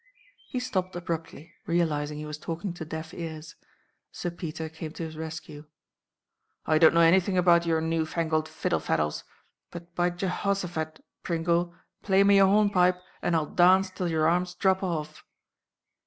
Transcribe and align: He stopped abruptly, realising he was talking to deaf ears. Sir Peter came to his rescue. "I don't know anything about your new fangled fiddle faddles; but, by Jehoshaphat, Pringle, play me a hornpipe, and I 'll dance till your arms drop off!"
He 0.47 0.59
stopped 0.59 0.95
abruptly, 0.95 1.53
realising 1.67 2.17
he 2.17 2.25
was 2.25 2.39
talking 2.39 2.73
to 2.73 2.83
deaf 2.83 3.13
ears. 3.13 3.55
Sir 4.11 4.31
Peter 4.31 4.67
came 4.67 4.93
to 4.93 5.03
his 5.03 5.15
rescue. 5.15 5.65
"I 6.65 6.79
don't 6.79 6.95
know 6.95 7.01
anything 7.01 7.37
about 7.37 7.67
your 7.67 7.81
new 7.81 8.07
fangled 8.07 8.49
fiddle 8.49 8.79
faddles; 8.79 9.23
but, 9.69 9.93
by 9.93 10.09
Jehoshaphat, 10.09 11.05
Pringle, 11.21 11.75
play 12.01 12.23
me 12.23 12.39
a 12.39 12.47
hornpipe, 12.47 12.99
and 13.21 13.35
I 13.35 13.39
'll 13.41 13.45
dance 13.53 13.91
till 13.91 14.07
your 14.09 14.27
arms 14.27 14.55
drop 14.55 14.81
off!" 14.81 15.23